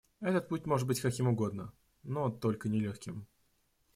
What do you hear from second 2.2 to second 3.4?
только не легким.